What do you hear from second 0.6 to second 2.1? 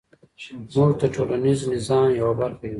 موږ د ټولنیز نظام